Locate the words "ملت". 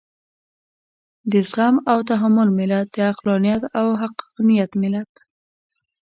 2.59-2.87, 4.81-5.11